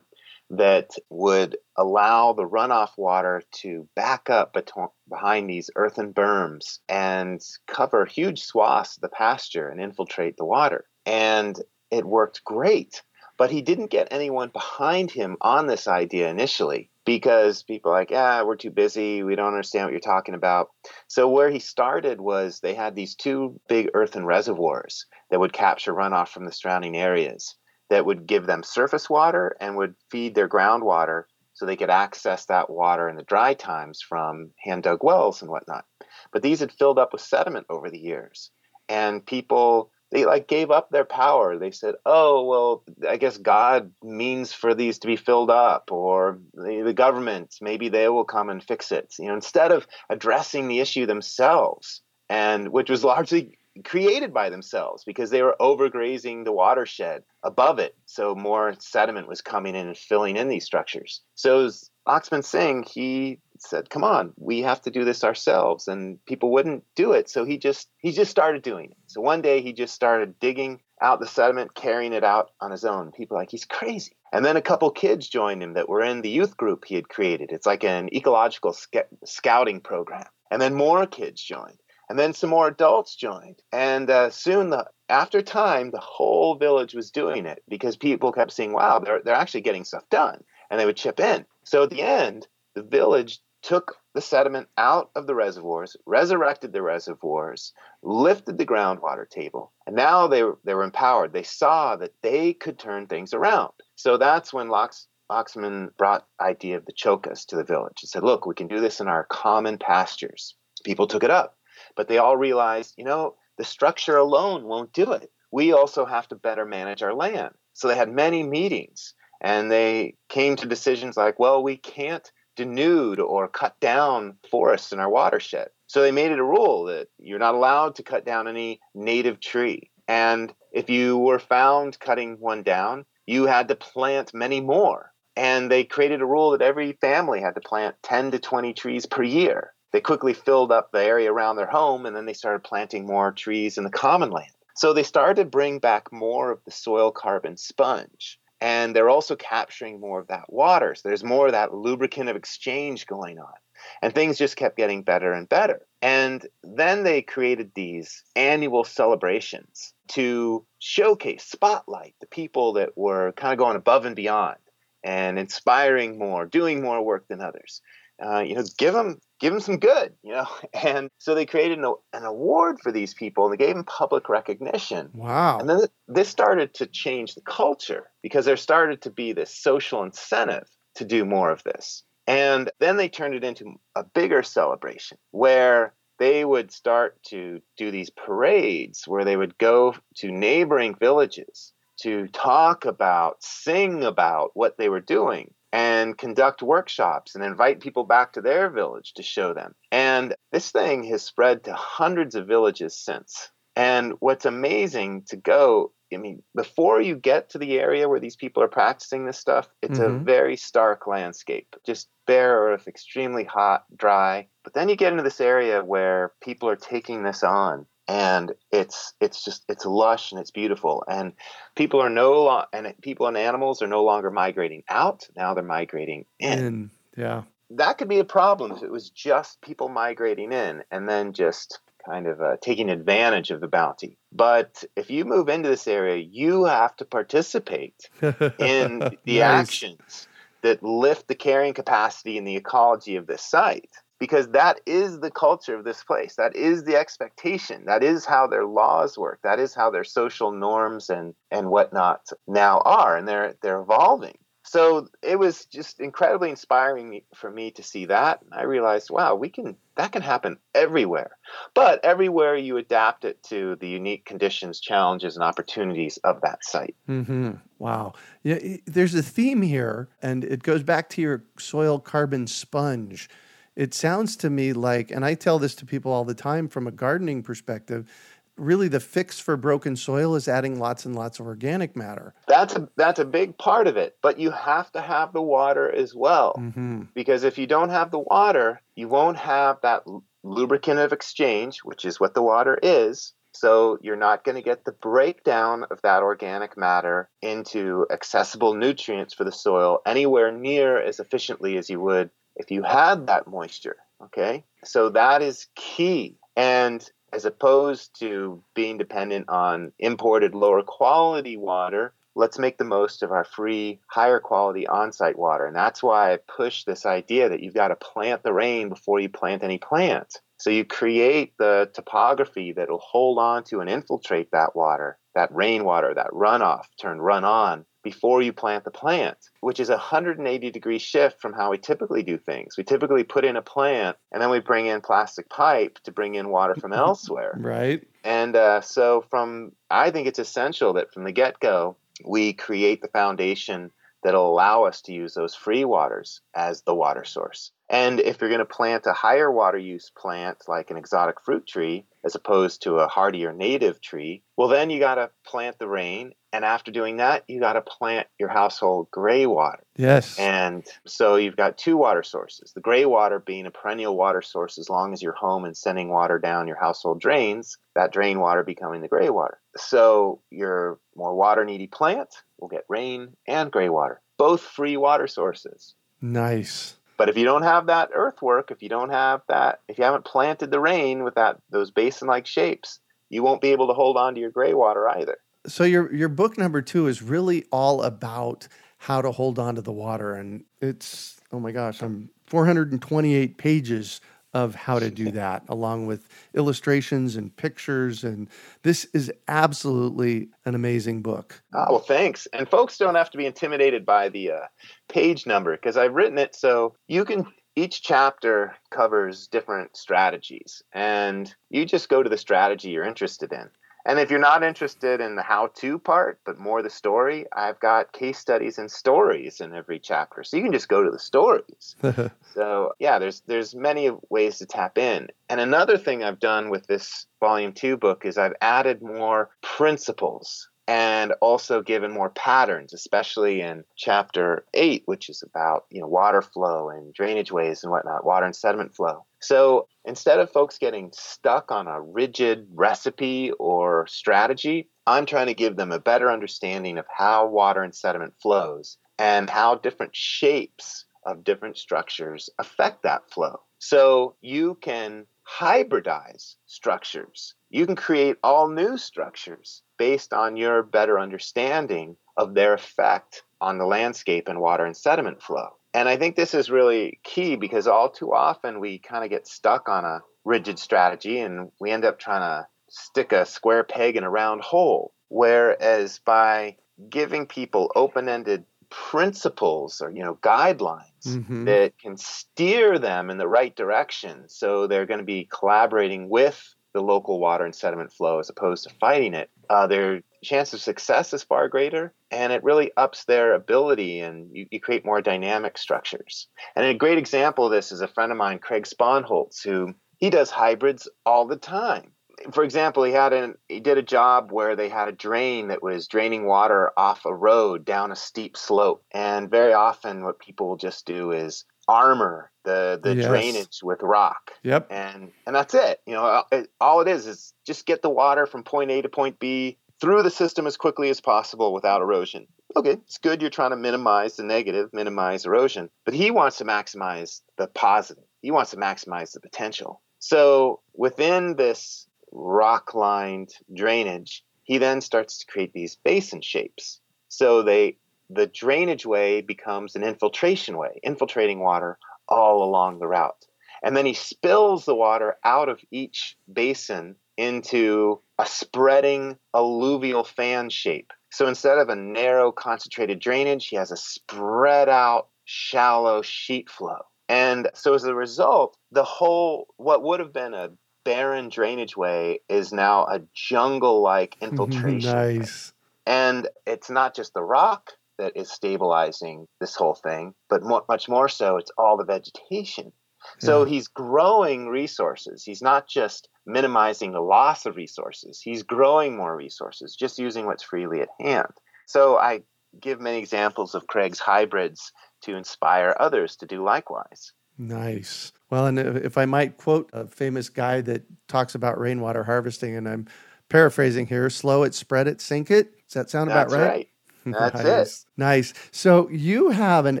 [0.50, 7.42] that would allow the runoff water to back up beto- behind these earthen berms and
[7.66, 10.84] cover huge swaths of the pasture and infiltrate the water.
[11.04, 13.02] And it worked great.
[13.38, 18.42] But he didn't get anyone behind him on this idea initially because people like, yeah,
[18.42, 19.22] we're too busy.
[19.22, 20.70] We don't understand what you're talking about.
[21.06, 25.92] So, where he started was they had these two big earthen reservoirs that would capture
[25.92, 27.56] runoff from the surrounding areas
[27.90, 32.46] that would give them surface water and would feed their groundwater so they could access
[32.46, 35.86] that water in the dry times from hand dug wells and whatnot.
[36.32, 38.50] But these had filled up with sediment over the years.
[38.88, 41.58] And people they like gave up their power.
[41.58, 46.38] They said, "Oh, well, I guess God means for these to be filled up, or
[46.54, 50.68] the, the, government maybe they will come and fix it." You know, instead of addressing
[50.68, 56.52] the issue themselves, and which was largely created by themselves because they were overgrazing the
[56.52, 61.22] watershed above it, so more sediment was coming in and filling in these structures.
[61.34, 61.70] So
[62.06, 66.84] Laxman Singh, he said, "Come on, we have to do this ourselves," and people wouldn't
[66.94, 67.28] do it.
[67.28, 68.96] So he just he just started doing it.
[69.06, 72.84] So one day he just started digging out the sediment, carrying it out on his
[72.84, 73.12] own.
[73.12, 74.16] People like he's crazy.
[74.32, 77.08] And then a couple kids joined him that were in the youth group he had
[77.08, 77.50] created.
[77.52, 80.26] It's like an ecological sc- scouting program.
[80.50, 81.78] And then more kids joined.
[82.08, 83.62] And then some more adults joined.
[83.72, 88.52] And uh, soon, the, after time, the whole village was doing it because people kept
[88.52, 90.42] saying, wow, they're, they're actually getting stuff done.
[90.70, 91.46] And they would chip in.
[91.64, 96.82] So at the end, the village took the sediment out of the reservoirs, resurrected the
[96.82, 101.32] reservoirs, lifted the groundwater table, and now they were, they were empowered.
[101.32, 103.72] They saw that they could turn things around.
[103.96, 108.02] So that's when Lox, Laxman brought idea of the chaukas to the village.
[108.02, 110.54] and said, look, we can do this in our common pastures.
[110.84, 111.56] People took it up,
[111.96, 115.30] but they all realized, you know, the structure alone won't do it.
[115.50, 117.54] We also have to better manage our land.
[117.72, 123.18] So they had many meetings and they came to decisions like, well, we can't denude
[123.18, 125.68] or cut down forests in our watershed.
[125.86, 129.40] So they made it a rule that you're not allowed to cut down any native
[129.40, 129.90] tree.
[130.08, 135.12] And if you were found cutting one down, you had to plant many more.
[135.36, 139.04] And they created a rule that every family had to plant 10 to 20 trees
[139.06, 139.74] per year.
[139.92, 143.32] They quickly filled up the area around their home and then they started planting more
[143.32, 144.50] trees in the common land.
[144.74, 149.36] So they started to bring back more of the soil carbon sponge and they're also
[149.36, 150.94] capturing more of that water.
[150.94, 153.52] So there's more of that lubricant of exchange going on.
[154.00, 155.86] And things just kept getting better and better.
[156.00, 163.52] And then they created these annual celebrations to showcase, spotlight the people that were kind
[163.52, 164.56] of going above and beyond
[165.04, 167.82] and inspiring more, doing more work than others.
[168.24, 170.46] Uh, you know, give them give them some good, you know.
[170.74, 174.28] And so they created an, an award for these people and they gave them public
[174.28, 175.10] recognition.
[175.12, 175.58] Wow.
[175.58, 180.02] And then this started to change the culture because there started to be this social
[180.02, 182.04] incentive to do more of this.
[182.26, 187.90] And then they turned it into a bigger celebration where they would start to do
[187.90, 194.76] these parades where they would go to neighboring villages to talk about, sing about what
[194.78, 199.52] they were doing and conduct workshops and invite people back to their village to show
[199.52, 199.74] them.
[199.92, 203.50] And this thing has spread to hundreds of villages since.
[203.76, 208.36] And what's amazing to go, I mean, before you get to the area where these
[208.36, 210.16] people are practicing this stuff, it's mm-hmm.
[210.16, 211.76] a very stark landscape.
[211.84, 214.48] Just bare earth, extremely hot, dry.
[214.64, 219.14] But then you get into this area where people are taking this on and it's
[219.20, 221.04] it's just it's lush and it's beautiful.
[221.08, 221.32] And
[221.74, 225.28] people are no lo- and people and animals are no longer migrating out.
[225.36, 226.58] Now they're migrating in.
[226.58, 227.42] in yeah.
[227.70, 231.80] That could be a problem if it was just people migrating in and then just
[232.04, 234.16] kind of uh, taking advantage of the bounty.
[234.30, 239.42] But if you move into this area you have to participate in the nice.
[239.42, 240.28] actions
[240.62, 245.30] that lift the carrying capacity and the ecology of this site because that is the
[245.30, 246.36] culture of this place.
[246.36, 247.84] That is the expectation.
[247.86, 249.40] That is how their laws work.
[249.42, 254.38] That is how their social norms and and whatnot now are, and they're they're evolving.
[254.68, 258.40] So it was just incredibly inspiring for me to see that.
[258.50, 261.36] I realized, wow, we can that can happen everywhere,
[261.72, 266.96] but everywhere you adapt it to the unique conditions, challenges, and opportunities of that site.
[267.08, 267.52] Mm-hmm.
[267.78, 273.28] Wow, yeah, there's a theme here, and it goes back to your soil carbon sponge
[273.76, 276.86] it sounds to me like, and I tell this to people all the time from
[276.86, 278.10] a gardening perspective,
[278.56, 282.34] really the fix for broken soil is adding lots and lots of organic matter.
[282.48, 285.94] That's a that's a big part of it, but you have to have the water
[285.94, 286.54] as well.
[286.58, 287.02] Mm-hmm.
[287.14, 290.04] Because if you don't have the water, you won't have that
[290.42, 293.34] lubricant of exchange, which is what the water is.
[293.52, 299.32] So you're not going to get the breakdown of that organic matter into accessible nutrients
[299.32, 303.96] for the soil anywhere near as efficiently as you would if you had that moisture.
[304.22, 304.64] Okay.
[304.84, 306.36] So that is key.
[306.56, 313.22] And as opposed to being dependent on imported lower quality water, let's make the most
[313.22, 315.66] of our free, higher quality on site water.
[315.66, 319.20] And that's why I push this idea that you've got to plant the rain before
[319.20, 320.40] you plant any plant.
[320.58, 325.54] So you create the topography that will hold on to and infiltrate that water, that
[325.54, 330.70] rainwater, that runoff, turn run on before you plant the plant, which is a 180
[330.70, 332.76] degree shift from how we typically do things.
[332.76, 336.36] We typically put in a plant and then we bring in plastic pipe to bring
[336.36, 337.56] in water from elsewhere.
[337.58, 338.06] Right.
[338.22, 343.02] And uh, so, from I think it's essential that from the get go, we create
[343.02, 343.90] the foundation
[344.22, 347.72] that'll allow us to use those free waters as the water source.
[347.88, 351.66] And if you're going to plant a higher water use plant like an exotic fruit
[351.66, 355.86] tree as opposed to a hardier native tree, well, then you got to plant the
[355.86, 356.32] rain.
[356.56, 359.82] And after doing that, you got to plant your household gray water.
[359.94, 360.38] Yes.
[360.38, 364.78] And so you've got two water sources the gray water being a perennial water source
[364.78, 368.62] as long as you're home and sending water down your household drains, that drain water
[368.64, 369.58] becoming the gray water.
[369.76, 375.26] So your more water needy plant will get rain and gray water, both free water
[375.26, 375.94] sources.
[376.22, 376.96] Nice.
[377.18, 380.24] But if you don't have that earthwork, if you don't have that, if you haven't
[380.24, 384.34] planted the rain with that those basin-like shapes, you won't be able to hold on
[384.34, 385.36] to your gray water either.
[385.66, 389.82] So your your book number two is really all about how to hold on to
[389.82, 394.20] the water, and it's oh my gosh, I'm 428 pages
[394.56, 398.24] of how to do that, along with illustrations and pictures.
[398.24, 398.48] And
[398.84, 401.62] this is absolutely an amazing book.
[401.74, 402.46] Oh, well, thanks.
[402.54, 404.66] And folks don't have to be intimidated by the uh,
[405.10, 407.46] page number because I've written it so you can.
[407.78, 413.68] Each chapter covers different strategies, and you just go to the strategy you're interested in.
[414.06, 417.80] And if you're not interested in the how to part, but more the story, I've
[417.80, 420.44] got case studies and stories in every chapter.
[420.44, 421.96] So you can just go to the stories.
[422.54, 425.26] so yeah, there's there's many ways to tap in.
[425.48, 430.68] And another thing I've done with this volume two book is I've added more principles
[430.88, 436.42] and also given more patterns, especially in chapter eight, which is about you know water
[436.42, 439.24] flow and drainage ways and whatnot, water and sediment flow.
[439.40, 445.54] So instead of folks getting stuck on a rigid recipe or strategy, I'm trying to
[445.54, 451.04] give them a better understanding of how water and sediment flows and how different shapes
[451.24, 453.60] of different structures affect that flow.
[453.78, 455.26] So you can
[455.58, 457.54] hybridize structures.
[457.70, 463.78] You can create all new structures based on your better understanding of their effect on
[463.78, 465.68] the landscape and water and sediment flow.
[465.94, 469.46] And I think this is really key because all too often we kind of get
[469.46, 474.16] stuck on a rigid strategy and we end up trying to stick a square peg
[474.16, 475.12] in a round hole.
[475.28, 476.76] Whereas by
[477.08, 481.64] giving people open ended principles or you know guidelines Mhm.
[481.66, 486.74] that can steer them in the right direction so they're going to be collaborating with
[486.94, 490.80] the local water and sediment flow as opposed to fighting it uh, their chance of
[490.80, 495.20] success is far greater and it really ups their ability and you, you create more
[495.20, 499.64] dynamic structures and a great example of this is a friend of mine craig sponholtz
[499.64, 502.12] who he does hybrids all the time
[502.52, 505.82] for example, he had an he did a job where they had a drain that
[505.82, 509.02] was draining water off a road down a steep slope.
[509.10, 513.26] And very often what people will just do is armor the the Yes.
[513.26, 514.50] drainage with rock.
[514.62, 514.88] Yep.
[514.90, 516.00] And and that's it.
[516.06, 519.00] You know, uh, it, all it is is just get the water from point A
[519.00, 522.46] to point B through the system as quickly as possible without erosion.
[522.74, 526.64] Okay, it's good you're trying to minimize the negative, minimize erosion, but he wants to
[526.64, 528.24] maximize the positive.
[528.42, 530.02] He wants to maximize the potential.
[530.18, 537.00] So within this rock lined drainage, he then starts to create these basin shapes.
[537.28, 537.96] So they
[538.28, 541.96] the drainage way becomes an infiltration way, infiltrating water
[542.28, 543.46] all along the route.
[543.82, 550.70] And then he spills the water out of each basin into a spreading alluvial fan
[550.70, 551.12] shape.
[551.30, 557.02] So instead of a narrow, concentrated drainage, he has a spread out, shallow sheet flow.
[557.28, 560.70] And so as a result, the whole, what would have been a
[561.04, 565.12] barren drainage way is now a jungle like infiltration.
[565.12, 565.72] nice.
[566.06, 571.08] And it's not just the rock that is stabilizing this whole thing, but mo much
[571.08, 572.92] more so, it's all the vegetation.
[573.38, 573.70] So yeah.
[573.70, 575.42] he's growing resources.
[575.44, 580.62] He's not just minimizing the loss of resources, he's growing more resources, just using what's
[580.62, 581.52] freely at hand.
[581.86, 582.42] So I
[582.80, 584.92] give many examples of Craig's hybrids
[585.22, 587.32] to inspire others to do likewise.
[587.58, 588.32] Nice.
[588.50, 592.88] Well, and if I might quote a famous guy that talks about rainwater harvesting, and
[592.88, 593.06] I'm
[593.48, 595.72] paraphrasing here slow it, spread it, sink it.
[595.86, 596.68] Does that sound That's about right?
[596.68, 596.88] right.
[597.38, 598.02] That's nice.
[598.02, 598.06] it.
[598.16, 598.54] Nice.
[598.70, 600.00] So you have an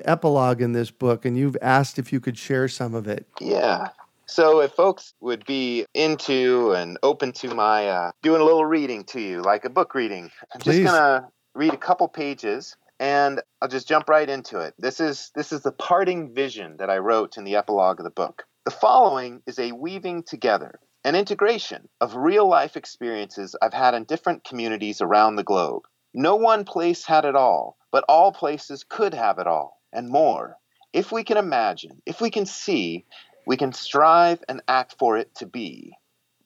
[0.04, 3.26] epilogue in this book, and you've asked if you could share some of it.
[3.40, 3.88] Yeah.
[4.26, 9.04] So if folks would be into and open to my uh, doing a little reading
[9.04, 10.82] to you, like a book reading, I'm Please.
[10.82, 14.74] just gonna read a couple pages and I'll just jump right into it.
[14.78, 18.10] This is this is the parting vision that I wrote in the epilogue of the
[18.10, 18.44] book.
[18.64, 24.04] The following is a weaving together, an integration of real life experiences I've had in
[24.04, 25.82] different communities around the globe.
[26.18, 30.56] No one place had it all, but all places could have it all, and more.
[30.94, 33.04] If we can imagine, if we can see,
[33.46, 35.92] we can strive and act for it to be.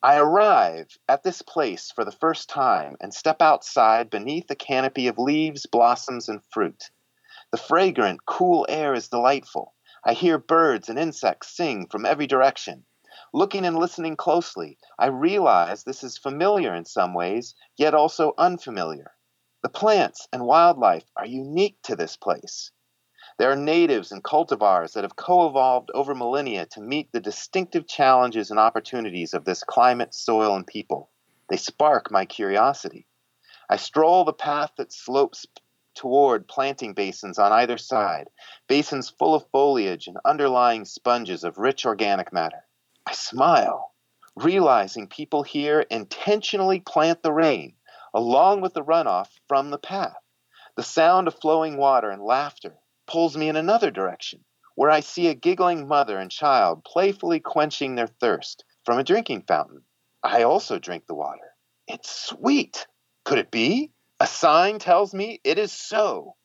[0.03, 5.07] I arrive at this place for the first time and step outside beneath a canopy
[5.07, 6.89] of leaves, blossoms, and fruit.
[7.51, 9.73] The fragrant, cool air is delightful.
[10.03, 12.83] I hear birds and insects sing from every direction.
[13.33, 19.13] Looking and listening closely, I realize this is familiar in some ways, yet also unfamiliar.
[19.63, 22.71] The plants and wildlife are unique to this place.
[23.37, 27.87] There are natives and cultivars that have co evolved over millennia to meet the distinctive
[27.87, 31.11] challenges and opportunities of this climate, soil, and people.
[31.47, 33.07] They spark my curiosity.
[33.69, 35.45] I stroll the path that slopes
[35.93, 38.31] toward planting basins on either side,
[38.67, 42.65] basins full of foliage and underlying sponges of rich organic matter.
[43.05, 43.93] I smile,
[44.35, 47.75] realizing people here intentionally plant the rain
[48.13, 50.17] along with the runoff from the path.
[50.75, 54.45] The sound of flowing water and laughter pulls me in another direction,
[54.75, 59.43] where I see a giggling mother and child playfully quenching their thirst from a drinking
[59.47, 59.83] fountain.
[60.23, 61.55] I also drink the water.
[61.87, 62.87] It's sweet.
[63.25, 63.91] Could it be?
[64.19, 66.35] A sign tells me it is so,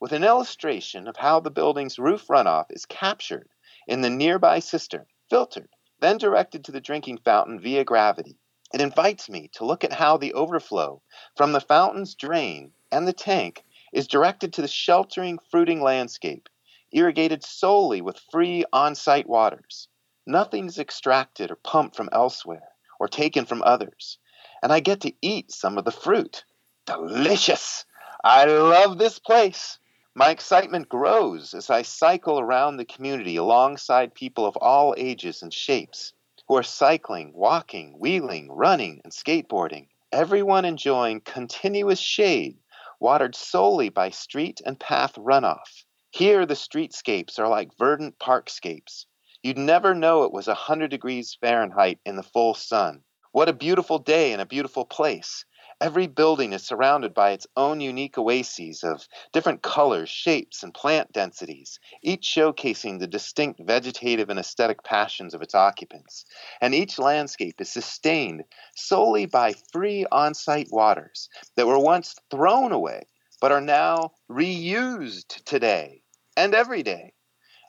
[0.00, 3.48] with an illustration of how the building's roof runoff is captured
[3.86, 5.70] in the nearby cistern, filtered,
[6.00, 8.38] then directed to the drinking fountain via gravity.
[8.72, 11.02] It invites me to look at how the overflow
[11.36, 16.48] from the fountain's drain and the tank is directed to the sheltering fruiting landscape,
[16.90, 19.88] irrigated solely with free on site waters.
[20.26, 24.18] Nothing is extracted or pumped from elsewhere or taken from others.
[24.62, 26.44] And I get to eat some of the fruit.
[26.86, 27.84] Delicious!
[28.24, 29.78] I love this place.
[30.14, 35.52] My excitement grows as I cycle around the community alongside people of all ages and
[35.52, 36.14] shapes
[36.52, 39.88] who are cycling, walking, wheeling, running, and skateboarding.
[40.12, 42.58] Everyone enjoying continuous shade
[43.00, 45.86] watered solely by street and path runoff.
[46.10, 49.06] Here, the streetscapes are like verdant parkscapes.
[49.42, 53.02] You'd never know it was a 100 degrees Fahrenheit in the full sun.
[53.30, 55.46] What a beautiful day in a beautiful place.
[55.82, 61.10] Every building is surrounded by its own unique oases of different colors, shapes, and plant
[61.10, 66.24] densities, each showcasing the distinct vegetative and aesthetic passions of its occupants.
[66.60, 68.44] And each landscape is sustained
[68.76, 73.08] solely by free on site waters that were once thrown away
[73.40, 76.04] but are now reused today
[76.36, 77.12] and every day.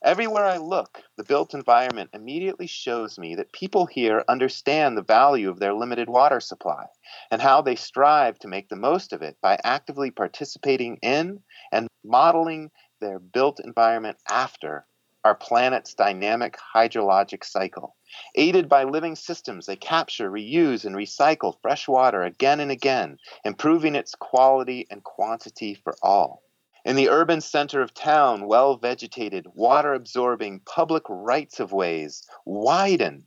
[0.04, 5.50] Everywhere I look, the built environment immediately shows me that people here understand the value
[5.50, 6.88] of their limited water supply
[7.32, 11.42] and how they strive to make the most of it by actively participating in
[11.72, 14.86] and modeling their built environment after
[15.24, 17.96] our planet's dynamic hydrologic cycle.
[18.36, 23.96] Aided by living systems, they capture, reuse, and recycle fresh water again and again, improving
[23.96, 26.44] its quality and quantity for all.
[26.86, 33.24] In the urban center of town, well vegetated, water absorbing public rights of ways widen,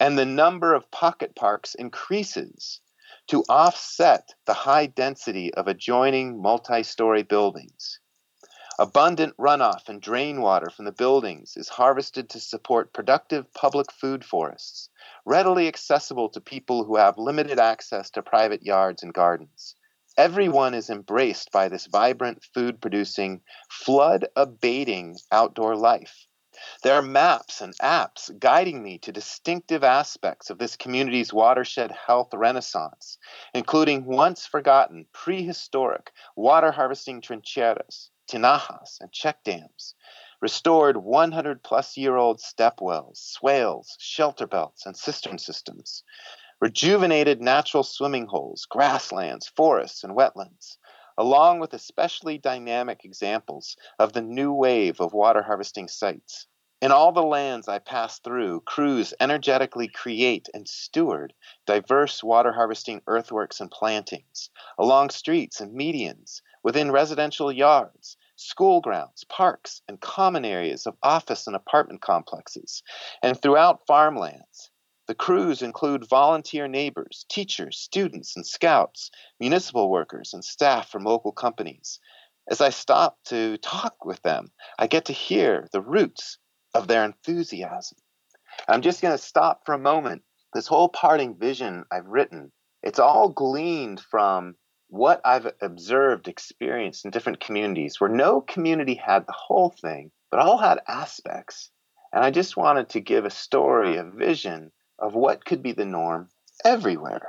[0.00, 2.80] and the number of pocket parks increases
[3.26, 8.00] to offset the high density of adjoining multi story buildings.
[8.78, 14.24] Abundant runoff and drain water from the buildings is harvested to support productive public food
[14.24, 14.88] forests,
[15.26, 19.74] readily accessible to people who have limited access to private yards and gardens.
[20.16, 26.26] Everyone is embraced by this vibrant, food producing, flood abating outdoor life.
[26.82, 32.32] There are maps and apps guiding me to distinctive aspects of this community's watershed health
[32.32, 33.18] renaissance,
[33.52, 39.94] including once forgotten prehistoric water harvesting trincheras, tinajas, and check dams,
[40.40, 46.04] restored 100 plus year old step wells, swales, shelter belts, and cistern systems,
[46.60, 50.78] rejuvenated natural swimming holes, grasslands, forests, and wetlands,
[51.18, 56.46] along with especially dynamic examples of the new wave of water harvesting sites.
[56.82, 61.32] In all the lands I pass through, crews energetically create and steward
[61.64, 69.24] diverse water harvesting earthworks and plantings, along streets and medians, within residential yards, school grounds,
[69.24, 72.82] parks, and common areas of office and apartment complexes,
[73.22, 74.70] and throughout farmlands.
[75.08, 81.30] The crews include volunteer neighbors, teachers, students, and scouts, municipal workers, and staff from local
[81.30, 82.00] companies.
[82.50, 84.50] As I stop to talk with them,
[84.80, 86.38] I get to hear the roots
[86.74, 87.98] of their enthusiasm.
[88.66, 90.22] I'm just going to stop for a moment.
[90.54, 92.50] This whole parting vision I've written,
[92.82, 94.56] it's all gleaned from
[94.88, 100.40] what I've observed, experienced in different communities where no community had the whole thing, but
[100.40, 101.70] all had aspects.
[102.12, 105.84] And I just wanted to give a story, a vision of what could be the
[105.84, 106.28] norm
[106.64, 107.28] everywhere.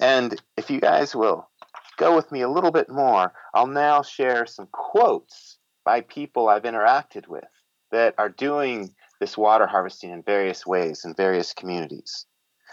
[0.00, 1.48] And if you guys will
[1.96, 6.62] go with me a little bit more, I'll now share some quotes by people I've
[6.62, 7.48] interacted with
[7.90, 12.26] that are doing this water harvesting in various ways in various communities.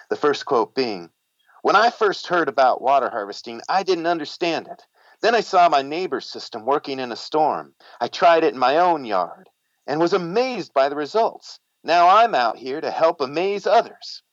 [0.09, 1.09] The first quote being
[1.63, 4.83] When I first heard about water harvesting, I didn't understand it.
[5.21, 7.73] Then I saw my neighbor's system working in a storm.
[7.99, 9.49] I tried it in my own yard
[9.87, 11.59] and was amazed by the results.
[11.85, 14.23] Now I'm out here to help amaze others.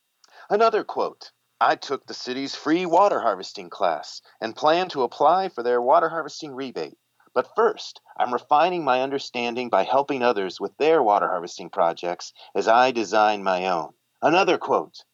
[0.49, 5.63] Another quote I took the city's free water harvesting class and plan to apply for
[5.63, 6.97] their water harvesting rebate.
[7.35, 12.69] But first, I'm refining my understanding by helping others with their water harvesting projects as
[12.69, 13.93] I design my own.
[14.23, 15.05] Another quote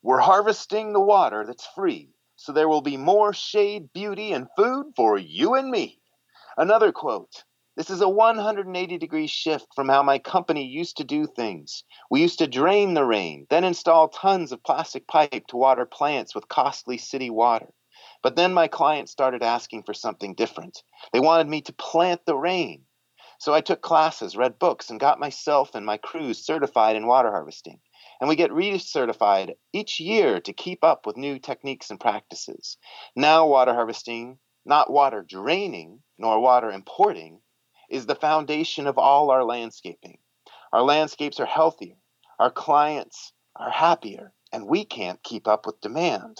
[0.00, 4.94] We're harvesting the water that's free, so there will be more shade, beauty, and food
[4.96, 6.00] for you and me.
[6.56, 7.44] Another quote
[7.74, 11.84] This is a 180 degree shift from how my company used to do things.
[12.10, 16.34] We used to drain the rain, then install tons of plastic pipe to water plants
[16.34, 17.72] with costly city water.
[18.22, 20.82] But then my clients started asking for something different.
[21.14, 22.84] They wanted me to plant the rain.
[23.38, 27.30] So I took classes, read books, and got myself and my crews certified in water
[27.30, 27.80] harvesting.
[28.20, 32.76] And we get recertified each year to keep up with new techniques and practices.
[33.16, 37.40] Now, water harvesting, not water draining nor water importing,
[37.92, 40.16] is the foundation of all our landscaping.
[40.72, 41.96] Our landscapes are healthier,
[42.38, 46.38] our clients are happier, and we can't keep up with demand.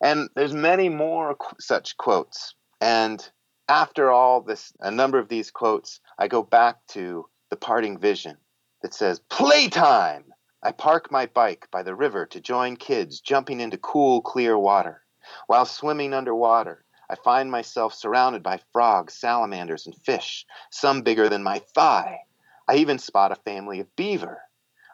[0.00, 2.54] And there's many more such quotes.
[2.80, 3.28] And
[3.68, 8.36] after all this, a number of these quotes, I go back to the parting vision
[8.82, 10.32] that says, Playtime!
[10.62, 15.02] I park my bike by the river to join kids jumping into cool, clear water.
[15.48, 21.42] While swimming underwater, I find myself surrounded by frogs, salamanders, and fish, some bigger than
[21.42, 22.20] my thigh.
[22.68, 24.42] I even spot a family of beaver.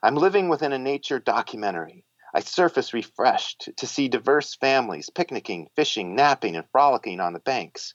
[0.02, 2.04] I'm living within a nature documentary.
[2.32, 7.94] I surface refreshed to see diverse families picnicking, fishing, napping, and frolicking on the banks.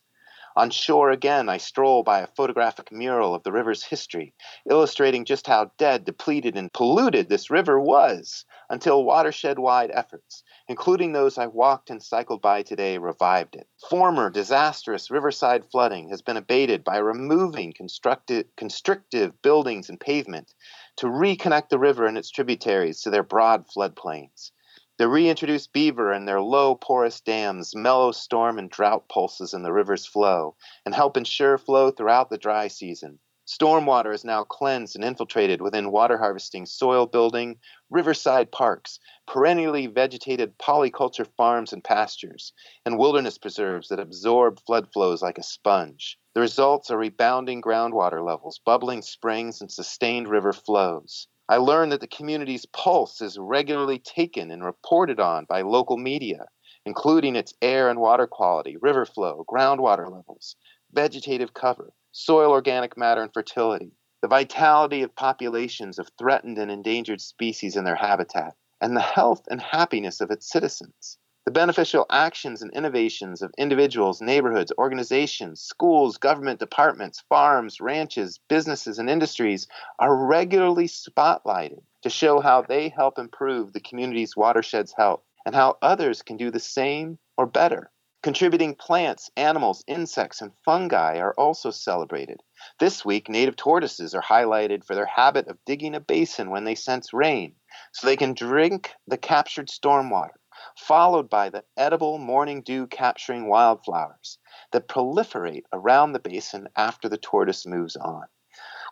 [0.55, 4.33] On shore again, I stroll by a photographic mural of the river's history,
[4.69, 11.11] illustrating just how dead, depleted, and polluted this river was until watershed wide efforts, including
[11.11, 13.67] those I walked and cycled by today, revived it.
[13.89, 20.53] Former disastrous riverside flooding has been abated by removing constrictive buildings and pavement
[20.97, 24.51] to reconnect the river and its tributaries to their broad floodplains.
[24.99, 29.73] The reintroduced beaver and their low porous dams mellow storm and drought pulses in the
[29.73, 30.55] river's flow
[30.85, 33.17] and help ensure flow throughout the dry season.
[33.49, 37.57] Stormwater is now cleansed and infiltrated within water harvesting, soil building,
[37.89, 42.53] riverside parks, perennially vegetated polyculture farms and pastures,
[42.85, 46.19] and wilderness preserves that absorb flood flows like a sponge.
[46.35, 51.27] The results are rebounding groundwater levels, bubbling springs, and sustained river flows.
[51.49, 56.45] I learned that the community's pulse is regularly taken and reported on by local media,
[56.85, 60.55] including its air and water quality, river flow, groundwater levels,
[60.91, 63.91] vegetative cover, soil organic matter and fertility,
[64.21, 69.47] the vitality of populations of threatened and endangered species in their habitat, and the health
[69.49, 71.17] and happiness of its citizens.
[71.45, 78.99] The beneficial actions and innovations of individuals, neighborhoods, organizations, schools, government departments, farms, ranches, businesses,
[78.99, 85.21] and industries are regularly spotlighted to show how they help improve the community's watershed's health
[85.45, 87.89] and how others can do the same or better.
[88.21, 92.41] Contributing plants, animals, insects, and fungi are also celebrated.
[92.79, 96.75] This week, native tortoises are highlighted for their habit of digging a basin when they
[96.75, 97.55] sense rain
[97.93, 100.39] so they can drink the captured stormwater
[100.77, 104.37] followed by the edible morning dew capturing wildflowers
[104.71, 108.25] that proliferate around the basin after the tortoise moves on.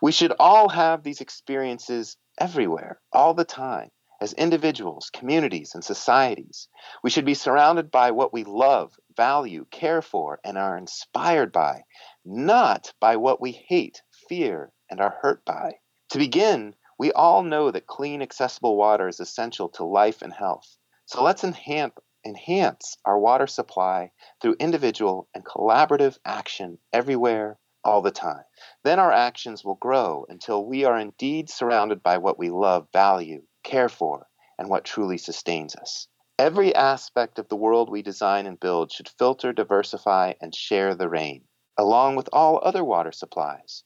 [0.00, 3.90] We should all have these experiences everywhere, all the time,
[4.20, 6.68] as individuals, communities, and societies.
[7.02, 11.82] We should be surrounded by what we love, value, care for, and are inspired by,
[12.24, 15.74] not by what we hate, fear, and are hurt by.
[16.10, 20.76] To begin, we all know that clean, accessible water is essential to life and health.
[21.06, 21.94] So let's enhance,
[22.26, 24.10] enhance our water supply
[24.40, 28.42] through individual and collaborative action everywhere, all the time.
[28.82, 33.42] Then our actions will grow until we are indeed surrounded by what we love, value,
[33.68, 34.26] care for,
[34.58, 36.08] and what truly sustains us.
[36.38, 41.08] Every aspect of the world we design and build should filter, diversify, and share the
[41.08, 41.44] rain,
[41.76, 43.84] along with all other water supplies,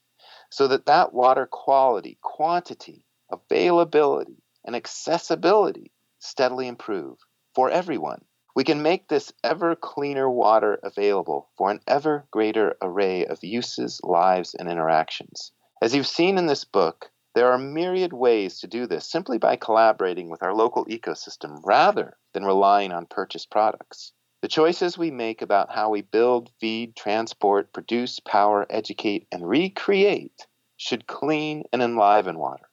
[0.51, 7.19] so that that water quality, quantity, availability, and accessibility steadily improve
[7.55, 8.23] for everyone.
[8.55, 14.01] We can make this ever cleaner water available for an ever greater array of uses,
[14.05, 15.53] lives, and interactions.
[15.81, 19.57] As you've seen in this book, there are myriad ways to do this simply by
[19.57, 24.13] collaborating with our local ecosystem rather than relying on purchased products.
[24.43, 30.47] The choices we make about how we build, feed, transport, produce, power, educate, and recreate
[30.77, 32.69] should clean and enliven water,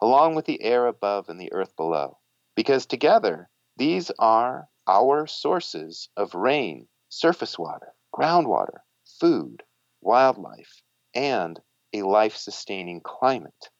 [0.00, 2.18] along with the air above and the earth below.
[2.54, 8.80] Because together, these are our sources of rain, surface water, groundwater,
[9.20, 9.62] food,
[10.00, 10.82] wildlife,
[11.14, 11.60] and
[11.94, 13.70] a life sustaining climate.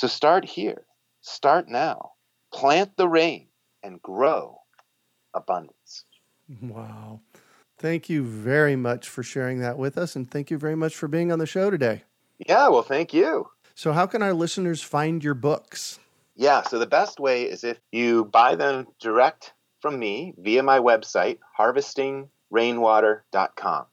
[0.00, 0.86] So start here.
[1.20, 2.12] Start now.
[2.54, 3.48] Plant the rain
[3.82, 4.62] and grow
[5.34, 6.06] abundance.
[6.62, 7.20] Wow.
[7.76, 10.16] Thank you very much for sharing that with us.
[10.16, 12.04] And thank you very much for being on the show today.
[12.38, 13.50] Yeah, well, thank you.
[13.74, 15.98] So, how can our listeners find your books?
[16.34, 20.78] Yeah, so the best way is if you buy them direct from me via my
[20.78, 23.84] website, harvestingrainwater.com.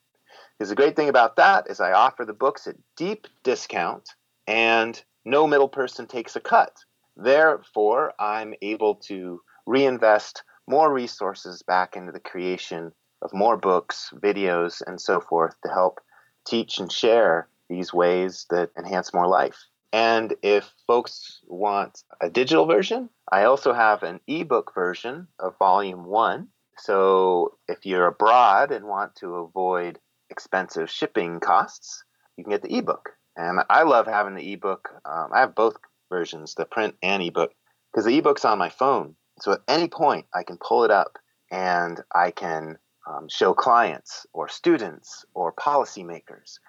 [0.58, 4.12] Because the great thing about that is I offer the books at deep discount
[4.48, 6.74] and no middle person takes a cut.
[7.18, 14.82] Therefore, I'm able to reinvest more resources back into the creation of more books, videos,
[14.88, 16.00] and so forth to help
[16.46, 19.66] teach and share these ways that enhance more life.
[19.92, 26.06] And if folks want a digital version, I also have an ebook version of volume
[26.06, 26.48] one.
[26.78, 30.00] So if you're abroad and want to avoid
[30.30, 32.04] expensive shipping costs,
[32.38, 33.17] you can get the ebook.
[33.38, 34.90] And I love having the ebook.
[35.06, 35.78] Um, I have both
[36.10, 37.54] versions, the print and ebook,
[37.92, 39.16] because the ebook's on my phone.
[39.40, 41.20] So at any point, I can pull it up
[41.52, 42.78] and I can
[43.08, 46.60] um, show clients or students or policymakers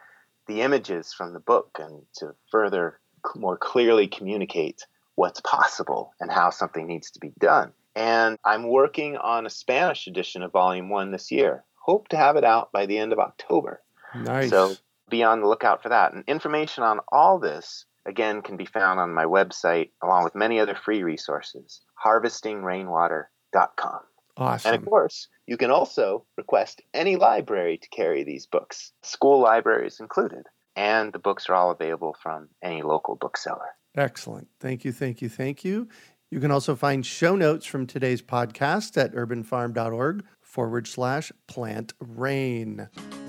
[0.47, 3.01] the images from the book and to further
[3.35, 7.73] more clearly communicate what's possible and how something needs to be done.
[7.97, 11.64] And I'm working on a Spanish edition of Volume 1 this year.
[11.75, 13.83] Hope to have it out by the end of October.
[14.14, 14.51] Nice.
[14.51, 14.77] So
[15.09, 16.13] be on the lookout for that.
[16.13, 20.61] And information on all this, again, can be found on my website along with many
[20.61, 24.01] other free resources, harvestingrainwater.com.
[24.37, 24.73] Awesome.
[24.73, 29.99] And of course, you can also request any library to carry these books, school libraries
[30.01, 30.45] included.
[30.77, 33.75] And the books are all available from any local bookseller.
[33.97, 34.47] Excellent.
[34.61, 35.89] Thank you, thank you, thank you.
[36.31, 42.89] You can also find show notes from today's podcast at urbanfarm.org forward slash plant rain.